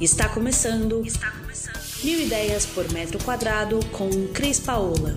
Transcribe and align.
Está 0.00 0.28
começando. 0.28 1.02
Está 1.06 1.30
começando. 1.30 2.04
Mil 2.04 2.20
ideias 2.20 2.66
por 2.66 2.92
metro 2.92 3.18
quadrado 3.24 3.80
com 3.92 4.10
Cris 4.34 4.60
Paola. 4.60 5.16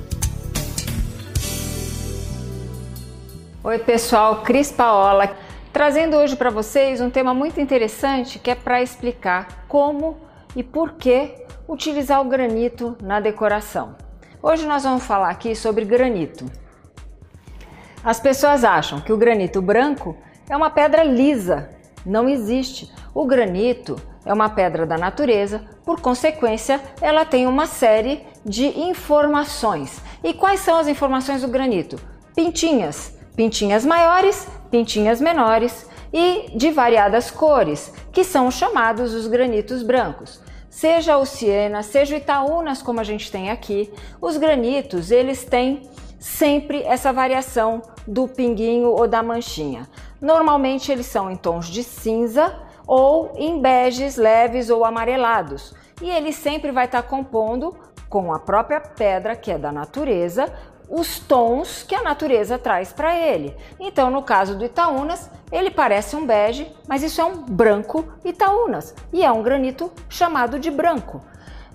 Oi, 3.62 3.80
pessoal, 3.80 4.44
Cris 4.44 4.72
Paola, 4.72 5.36
trazendo 5.74 6.16
hoje 6.16 6.38
para 6.38 6.50
vocês 6.50 7.02
um 7.02 7.10
tema 7.10 7.34
muito 7.34 7.60
interessante 7.60 8.40
que 8.40 8.50
é 8.50 8.56
para 8.56 8.82
explicar 8.82 9.66
como 9.68 10.18
e 10.56 10.64
por 10.64 10.94
que 10.94 11.36
utilizar 11.68 12.22
o 12.22 12.30
granito 12.30 12.96
na 13.02 13.20
decoração. 13.20 13.98
Hoje 14.42 14.66
nós 14.66 14.84
vamos 14.84 15.04
falar 15.04 15.32
aqui 15.32 15.54
sobre 15.54 15.84
granito. 15.84 16.46
As 18.02 18.22
pessoas 18.22 18.64
acham 18.64 19.02
que 19.02 19.12
o 19.12 19.18
granito 19.18 19.62
branco 19.62 20.16
é 20.50 20.56
uma 20.56 20.70
pedra 20.70 21.04
lisa. 21.04 21.70
Não 22.06 22.28
existe. 22.28 22.92
O 23.14 23.26
granito 23.26 24.00
é 24.26 24.34
uma 24.34 24.50
pedra 24.50 24.86
da 24.86 24.98
natureza, 24.98 25.64
por 25.86 26.02
consequência, 26.02 26.82
ela 27.02 27.24
tem 27.26 27.48
uma 27.48 27.66
série 27.66 28.24
de 28.46 28.66
informações. 28.80 30.02
E 30.24 30.34
quais 30.34 30.60
são 30.60 30.78
as 30.78 30.88
informações 30.88 31.42
do 31.42 31.48
granito? 31.48 31.98
Pintinhas, 32.36 33.18
pintinhas 33.36 33.86
maiores, 33.86 34.48
pintinhas 34.70 35.22
menores 35.22 35.88
e 36.12 36.52
de 36.56 36.72
variadas 36.72 37.32
cores, 37.32 37.94
que 38.12 38.24
são 38.24 38.52
chamados 38.52 39.14
os 39.14 39.28
granitos 39.28 39.82
brancos. 39.82 40.42
Seja 40.70 41.18
o 41.18 41.26
Siena, 41.26 41.82
seja 41.82 42.16
o 42.16 42.18
Itaúnas, 42.18 42.82
como 42.82 43.00
a 43.00 43.04
gente 43.04 43.32
tem 43.32 43.50
aqui, 43.50 43.92
os 44.22 44.38
granitos, 44.38 45.10
eles 45.10 45.44
têm 45.44 45.90
sempre 46.20 46.84
essa 46.84 47.14
variação 47.14 47.82
do 48.08 48.28
pinguinho 48.28 48.90
ou 48.90 49.08
da 49.08 49.22
manchinha. 49.22 49.88
Normalmente 50.22 50.92
eles 50.92 51.06
são 51.06 51.30
em 51.30 51.36
tons 51.36 51.68
de 51.68 51.84
cinza, 51.84 52.68
ou 52.88 53.34
em 53.36 53.62
beges 53.62 54.16
leves 54.16 54.70
ou 54.70 54.86
amarelados. 54.86 55.76
E 56.02 56.10
ele 56.10 56.32
sempre 56.32 56.72
vai 56.72 56.86
estar 56.86 57.02
tá 57.02 57.08
compondo 57.08 57.76
com 58.10 58.34
a 58.34 58.40
própria 58.40 58.80
pedra, 58.80 59.36
que 59.36 59.52
é 59.52 59.58
da 59.58 59.72
natureza, 59.72 60.52
os 60.90 61.20
tons 61.20 61.84
que 61.84 61.94
a 61.94 62.02
natureza 62.02 62.58
traz 62.58 62.94
para 62.94 63.14
ele. 63.14 63.54
Então, 63.78 64.10
no 64.10 64.24
caso 64.24 64.58
do 64.58 64.64
Itaúnas, 64.64 65.30
ele 65.52 65.70
parece 65.70 66.16
um 66.16 66.26
bege, 66.26 66.72
mas 66.88 67.04
isso 67.04 67.20
é 67.20 67.26
um 67.26 67.44
branco 67.44 68.06
Itaúnas 68.24 68.96
e 69.12 69.24
é 69.26 69.32
um 69.32 69.44
granito 69.44 69.92
chamado 70.08 70.58
de 70.58 70.72
branco. 70.72 71.22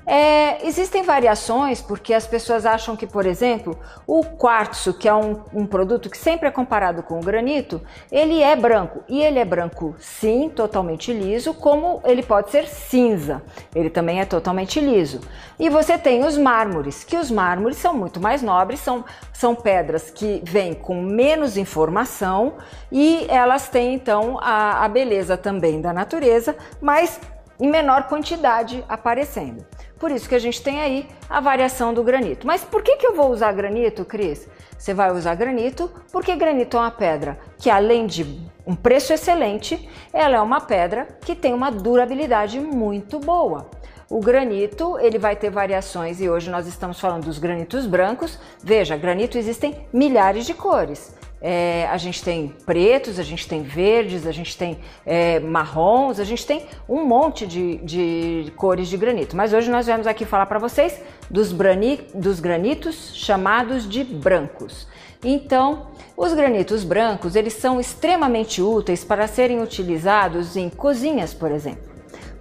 É, 0.04 0.66
existem 0.66 1.02
variações 1.02 1.80
porque 1.80 2.12
as 2.12 2.26
pessoas 2.26 2.66
acham 2.66 2.96
que, 2.96 3.06
por 3.06 3.24
exemplo, 3.24 3.78
o 4.06 4.24
quartzo, 4.24 4.94
que 4.94 5.08
é 5.08 5.14
um, 5.14 5.40
um, 5.54 5.66
produto 5.66 6.10
que 6.10 6.18
sempre 6.18 6.48
é 6.48 6.50
comparado 6.50 7.02
com 7.02 7.18
o 7.20 7.22
granito, 7.22 7.80
ele 8.10 8.42
é 8.42 8.56
branco. 8.56 9.04
E 9.08 9.22
ele 9.22 9.38
é 9.38 9.44
branco, 9.44 9.94
sim, 9.98 10.48
totalmente 10.48 11.12
liso, 11.12 11.54
como 11.54 12.00
ele 12.04 12.22
pode 12.22 12.50
ser 12.50 12.66
cinza. 12.66 13.42
Ele 13.74 13.90
também 13.90 14.20
é 14.20 14.24
totalmente 14.24 14.80
liso. 14.80 15.20
E 15.58 15.68
você 15.68 15.96
tem 15.96 16.24
os 16.24 16.36
mármores, 16.36 17.04
que 17.04 17.16
os 17.16 17.30
mármores 17.30 17.76
são 17.76 17.94
muito 17.94 18.20
mais 18.20 18.42
nobres, 18.42 18.80
são, 18.80 19.04
são 19.32 19.54
pedras 19.54 20.10
que 20.10 20.42
vêm 20.44 20.74
com 20.74 21.00
menos 21.00 21.56
informação 21.56 22.54
e 22.90 23.26
elas 23.28 23.68
têm 23.68 23.94
então 23.94 24.38
a, 24.40 24.84
a 24.84 24.88
beleza 24.88 25.36
também 25.36 25.80
da 25.80 25.92
natureza, 25.92 26.56
mas 26.80 27.20
em 27.60 27.68
menor 27.68 28.08
quantidade 28.08 28.84
aparecendo. 28.88 29.64
Por 30.02 30.10
isso 30.10 30.28
que 30.28 30.34
a 30.34 30.38
gente 30.40 30.60
tem 30.60 30.80
aí 30.80 31.06
a 31.30 31.38
variação 31.38 31.94
do 31.94 32.02
granito. 32.02 32.44
Mas 32.44 32.64
por 32.64 32.82
que, 32.82 32.96
que 32.96 33.06
eu 33.06 33.14
vou 33.14 33.30
usar 33.30 33.52
granito, 33.52 34.04
Cris? 34.04 34.48
Você 34.76 34.92
vai 34.92 35.12
usar 35.12 35.36
granito 35.36 35.88
porque 36.10 36.34
granito 36.34 36.76
é 36.76 36.80
uma 36.80 36.90
pedra 36.90 37.38
que, 37.56 37.70
além 37.70 38.08
de 38.08 38.26
um 38.66 38.74
preço 38.74 39.12
excelente, 39.12 39.88
ela 40.12 40.38
é 40.38 40.40
uma 40.40 40.60
pedra 40.60 41.06
que 41.20 41.36
tem 41.36 41.54
uma 41.54 41.70
durabilidade 41.70 42.58
muito 42.58 43.20
boa. 43.20 43.70
O 44.10 44.18
granito, 44.18 44.98
ele 44.98 45.20
vai 45.20 45.36
ter 45.36 45.50
variações 45.50 46.20
e 46.20 46.28
hoje 46.28 46.50
nós 46.50 46.66
estamos 46.66 46.98
falando 46.98 47.26
dos 47.26 47.38
granitos 47.38 47.86
brancos. 47.86 48.40
Veja, 48.60 48.96
granito 48.96 49.38
existem 49.38 49.86
milhares 49.92 50.44
de 50.44 50.52
cores. 50.52 51.14
É, 51.44 51.88
a 51.90 51.96
gente 51.96 52.22
tem 52.22 52.54
pretos, 52.64 53.18
a 53.18 53.24
gente 53.24 53.48
tem 53.48 53.62
verdes, 53.62 54.28
a 54.28 54.30
gente 54.30 54.56
tem 54.56 54.78
é, 55.04 55.40
marrons, 55.40 56.20
a 56.20 56.24
gente 56.24 56.46
tem 56.46 56.66
um 56.88 57.04
monte 57.04 57.44
de, 57.44 57.78
de, 57.78 58.52
cores 58.54 58.86
de 58.86 58.96
granito. 58.96 59.36
Mas 59.36 59.52
hoje 59.52 59.68
nós 59.68 59.86
viemos 59.86 60.06
aqui 60.06 60.24
falar 60.24 60.46
para 60.46 60.60
vocês 60.60 61.00
dos, 61.28 61.50
brani, 61.50 62.00
dos 62.14 62.38
granitos 62.38 63.12
chamados 63.14 63.88
de 63.88 64.04
brancos. 64.04 64.86
Então, 65.24 65.88
os 66.16 66.32
granitos 66.32 66.84
brancos, 66.84 67.34
eles 67.34 67.54
são 67.54 67.80
extremamente 67.80 68.62
úteis 68.62 69.02
para 69.02 69.26
serem 69.26 69.60
utilizados 69.60 70.56
em 70.56 70.70
cozinhas, 70.70 71.34
por 71.34 71.50
exemplo 71.50 71.90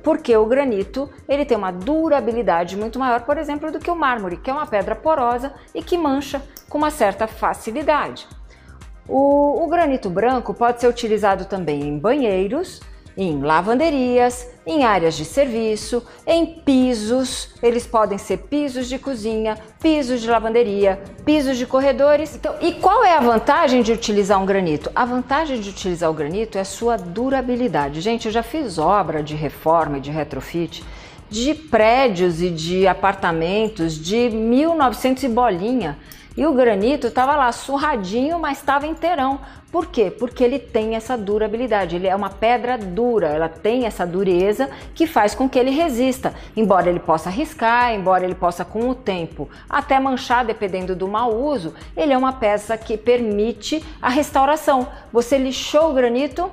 porque 0.03 0.35
o 0.35 0.47
granito 0.47 1.07
ele 1.29 1.45
tem 1.45 1.55
uma 1.55 1.71
durabilidade 1.71 2.75
muito 2.75 2.97
maior, 2.97 3.21
por 3.21 3.37
exemplo, 3.37 3.71
do 3.71 3.79
que 3.79 3.91
o 3.91 3.95
mármore, 3.95 4.37
que 4.37 4.49
é 4.49 4.53
uma 4.53 4.65
pedra 4.65 4.95
porosa 4.95 5.53
e 5.75 5.83
que 5.83 5.95
mancha 5.95 6.41
com 6.67 6.79
uma 6.79 6.89
certa 6.89 7.27
facilidade. 7.27 8.27
O, 9.07 9.63
o 9.63 9.67
granito 9.67 10.09
branco 10.09 10.53
pode 10.53 10.79
ser 10.79 10.87
utilizado 10.87 11.45
também 11.45 11.81
em 11.81 11.97
banheiros, 11.97 12.81
em 13.17 13.41
lavanderias, 13.41 14.47
em 14.65 14.83
áreas 14.83 15.15
de 15.15 15.25
serviço, 15.25 16.03
em 16.25 16.45
pisos. 16.45 17.49
Eles 17.61 17.85
podem 17.85 18.17
ser 18.17 18.37
pisos 18.37 18.87
de 18.87 18.97
cozinha, 18.97 19.57
pisos 19.81 20.21
de 20.21 20.29
lavanderia, 20.29 21.01
pisos 21.25 21.57
de 21.57 21.65
corredores. 21.65 22.35
Então, 22.35 22.55
e 22.61 22.73
qual 22.73 23.03
é 23.03 23.15
a 23.15 23.19
vantagem 23.19 23.81
de 23.81 23.91
utilizar 23.91 24.41
um 24.41 24.45
granito? 24.45 24.89
A 24.95 25.03
vantagem 25.03 25.59
de 25.59 25.69
utilizar 25.69 26.09
o 26.09 26.13
granito 26.13 26.57
é 26.57 26.61
a 26.61 26.65
sua 26.65 26.97
durabilidade. 26.97 28.01
Gente, 28.01 28.27
eu 28.27 28.31
já 28.31 28.43
fiz 28.43 28.77
obra 28.77 29.21
de 29.21 29.35
reforma 29.35 29.97
e 29.97 30.01
de 30.01 30.11
retrofit 30.11 30.83
de 31.29 31.53
prédios 31.53 32.41
e 32.41 32.49
de 32.49 32.85
apartamentos 32.85 33.95
de 33.97 34.29
1900 34.29 35.23
e 35.23 35.29
bolinha. 35.29 35.97
E 36.35 36.45
o 36.45 36.53
granito 36.53 37.07
estava 37.07 37.35
lá 37.35 37.51
surradinho, 37.51 38.39
mas 38.39 38.57
estava 38.57 38.87
inteirão. 38.87 39.41
Por 39.69 39.85
quê? 39.85 40.09
Porque 40.11 40.43
ele 40.43 40.59
tem 40.59 40.95
essa 40.95 41.17
durabilidade, 41.17 41.95
ele 41.95 42.07
é 42.07 42.15
uma 42.15 42.29
pedra 42.29 42.77
dura, 42.77 43.27
ela 43.27 43.49
tem 43.49 43.85
essa 43.85 44.05
dureza 44.05 44.69
que 44.93 45.07
faz 45.07 45.33
com 45.35 45.49
que 45.49 45.57
ele 45.59 45.71
resista. 45.71 46.33
Embora 46.55 46.89
ele 46.89 46.99
possa 46.99 47.29
riscar, 47.29 47.93
embora 47.93 48.23
ele 48.23 48.35
possa 48.35 48.65
com 48.65 48.89
o 48.89 48.95
tempo 48.95 49.49
até 49.69 49.99
manchar, 49.99 50.45
dependendo 50.45 50.95
do 50.95 51.07
mau 51.07 51.33
uso, 51.33 51.73
ele 51.95 52.11
é 52.13 52.17
uma 52.17 52.33
peça 52.33 52.77
que 52.77 52.97
permite 52.97 53.83
a 54.01 54.09
restauração. 54.09 54.87
Você 55.11 55.37
lixou 55.37 55.91
o 55.91 55.93
granito, 55.93 56.51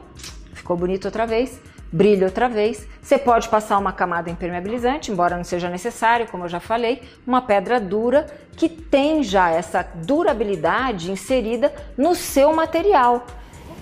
ficou 0.52 0.76
bonito 0.76 1.06
outra 1.06 1.26
vez, 1.26 1.60
brilha 1.90 2.26
outra 2.26 2.48
vez. 2.48 2.86
Você 3.02 3.18
pode 3.18 3.48
passar 3.48 3.78
uma 3.78 3.92
camada 3.92 4.30
impermeabilizante, 4.30 5.10
embora 5.10 5.36
não 5.36 5.44
seja 5.44 5.68
necessário, 5.68 6.26
como 6.28 6.44
eu 6.44 6.48
já 6.48 6.60
falei, 6.60 7.02
uma 7.26 7.42
pedra 7.42 7.80
dura 7.80 8.26
que 8.56 8.68
tem 8.68 9.22
já 9.22 9.50
essa 9.50 9.86
durabilidade 9.94 11.10
inserida 11.10 11.72
no 11.96 12.14
seu 12.14 12.52
material. 12.52 13.26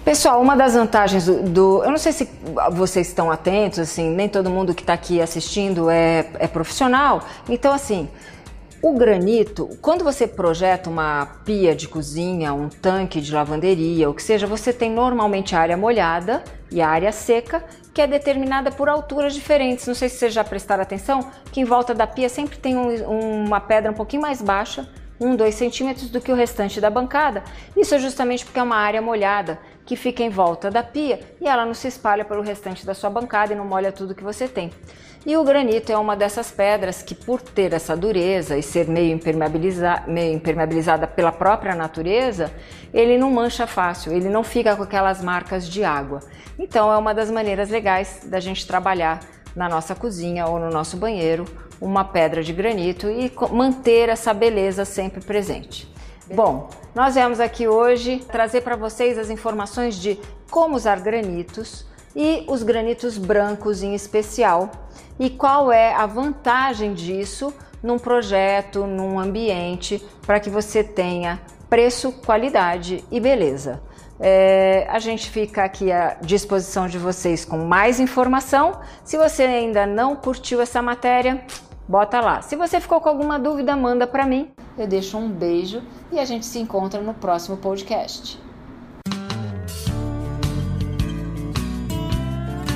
Pessoal, 0.05 0.41
uma 0.41 0.55
das 0.55 0.75
vantagens 0.75 1.27
do, 1.27 1.43
do, 1.43 1.83
Eu 1.83 1.91
não 1.91 1.99
sei 1.99 2.13
se 2.13 2.31
vocês 2.71 3.09
estão 3.09 3.29
atentos, 3.29 3.81
assim, 3.81 4.09
nem 4.09 4.29
todo 4.29 4.49
mundo 4.49 4.73
que 4.73 4.83
está 4.83 4.93
aqui 4.93 5.21
assistindo 5.21 5.91
é, 5.91 6.31
é 6.39 6.47
profissional. 6.47 7.23
Então, 7.49 7.73
assim, 7.73 8.09
o 8.89 8.93
granito, 8.93 9.77
quando 9.83 10.05
você 10.05 10.29
projeta 10.29 10.89
uma 10.89 11.27
pia 11.45 11.75
de 11.75 11.89
cozinha, 11.89 12.55
um 12.55 12.69
tanque 12.69 13.21
de 13.21 13.35
lavanderia, 13.35 14.09
o 14.09 14.15
que 14.15 14.23
seja, 14.23 14.47
você 14.47 14.73
tem 14.73 14.93
normalmente 14.93 15.57
a 15.57 15.61
área 15.61 15.77
molhada 15.77 16.45
e 16.71 16.81
a 16.81 16.89
área 16.89 17.11
seca, 17.11 17.65
que 17.93 18.01
é 18.01 18.07
determinada 18.07 18.71
por 18.71 18.89
alturas 18.89 19.35
diferentes. 19.35 19.89
Não 19.89 19.95
sei 19.95 20.09
se 20.09 20.19
vocês 20.19 20.33
já 20.33 20.45
prestaram 20.45 20.85
atenção 20.85 21.33
que 21.51 21.61
em 21.61 21.65
volta 21.65 21.93
da 21.93 22.07
pia 22.07 22.29
sempre 22.29 22.59
tem 22.59 22.77
um, 22.77 23.45
uma 23.47 23.59
pedra 23.59 23.91
um 23.91 23.95
pouquinho 23.95 24.23
mais 24.23 24.41
baixa, 24.41 24.89
um, 25.21 25.35
dois 25.35 25.55
centímetros 25.55 26.11
do 26.11 26.21
que 26.21 26.33
o 26.33 26.35
restante 26.35 26.81
da 26.81 26.91
bancada. 26.91 27.43
Isso 27.77 27.95
é 27.95 27.99
justamente 27.99 28.45
porque 28.45 28.59
é 28.59 28.63
uma 28.63 28.77
área 28.77 29.01
molhada 29.01 29.59
que 29.85 29.97
fica 29.97 30.23
em 30.23 30.29
volta 30.29 30.71
da 30.71 30.83
pia 30.83 31.21
e 31.41 31.47
ela 31.47 31.65
não 31.65 31.75
se 31.75 31.89
espalha 31.89 32.25
pelo 32.25 32.43
restante 32.43 32.85
da 32.85 32.95
sua 32.95 33.09
bancada 33.09 33.53
e 33.53 33.57
não 33.57 33.65
molha 33.65 33.93
tudo 33.93 34.15
que 34.15 34.25
você 34.25 34.49
tem. 34.49 34.71
E 35.25 35.37
o 35.37 35.43
granito 35.43 35.91
é 35.91 35.99
uma 35.99 36.15
dessas 36.15 36.53
pedras 36.53 37.03
que, 37.03 37.13
por 37.13 37.43
ter 37.43 37.73
essa 37.73 37.97
dureza 37.97 38.57
e 38.57 38.63
ser 38.63 38.87
meio, 38.87 39.13
impermeabiliza 39.13 40.05
meio 40.07 40.33
impermeabilizada 40.33 41.05
pela 41.07 41.33
própria 41.33 41.75
natureza, 41.75 42.53
ele 42.95 43.19
não 43.19 43.29
mancha 43.29 43.67
fácil, 43.67 44.13
ele 44.13 44.29
não 44.29 44.45
fica 44.45 44.77
com 44.77 44.85
aquelas 44.85 45.21
marcas 45.21 45.69
de 45.69 45.83
água. 45.83 46.21
Então, 46.57 46.93
é 46.93 46.97
uma 46.97 47.13
das 47.13 47.29
maneiras 47.29 47.71
legais 47.71 48.21
da 48.25 48.39
gente 48.39 48.69
trabalhar 48.69 49.19
na 49.57 49.69
nossa 49.69 49.97
cozinha 49.97 50.47
ou 50.47 50.61
no 50.61 50.71
nosso 50.71 50.97
banheiro 50.97 51.45
uma 51.81 52.05
pedra 52.05 52.43
de 52.43 52.53
granito 52.53 53.09
e 53.09 53.33
manter 53.53 54.09
essa 54.09 54.33
beleza 54.33 54.85
sempre 54.85 55.21
presente. 55.21 55.91
Bom, 56.33 56.69
nós 56.95 57.15
viemos 57.15 57.39
aqui 57.39 57.69
hoje 57.69 58.25
trazer 58.31 58.63
para 58.63 58.75
vocês 58.75 59.19
as 59.19 59.31
informações 59.31 59.95
de 59.95 60.19
como 60.51 60.75
usar 60.75 61.01
granitos 61.01 61.87
e 62.15 62.45
os 62.49 62.63
granitos 62.63 63.19
brancos 63.19 63.83
em 63.83 63.95
especial 63.95 64.71
e 65.19 65.31
qual 65.31 65.71
é 65.71 65.95
a 65.95 66.07
vantagem 66.07 66.95
disso 66.95 67.53
num 67.83 67.99
projeto, 67.99 68.87
num 68.87 69.19
ambiente, 69.21 70.05
para 70.27 70.41
que 70.41 70.51
você 70.51 70.83
tenha 70.83 71.41
preço, 71.69 72.11
qualidade 72.11 73.05
e 73.11 73.21
beleza. 73.21 73.81
É, 74.19 74.87
a 74.89 74.99
gente 74.99 75.31
fica 75.31 75.63
aqui 75.63 75.93
à 75.93 76.17
disposição 76.23 76.89
de 76.89 76.99
vocês 76.99 77.45
com 77.45 77.59
mais 77.59 78.01
informação. 78.01 78.81
Se 79.05 79.19
você 79.19 79.43
ainda 79.43 79.87
não 79.87 80.17
curtiu 80.17 80.61
essa 80.61 80.81
matéria, 80.81 81.45
bota 81.89 82.21
lá. 82.21 82.43
Se 82.43 82.57
você 82.57 82.81
ficou 82.81 83.01
com 83.01 83.09
alguma 83.09 83.39
dúvida, 83.39 83.77
manda 83.77 84.07
para 84.07 84.27
mim. 84.27 84.51
Eu 84.77 84.87
deixo 84.87 85.17
um 85.17 85.29
beijo 85.29 85.83
e 86.13 86.19
a 86.19 86.25
gente 86.25 86.47
se 86.47 86.59
encontra 86.59 87.01
no 87.01 87.15
próximo 87.15 87.57
podcast. 87.57 88.46